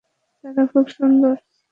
তারা 0.43 0.63
খুব 0.71 0.85
সুন্দর। 0.89 1.35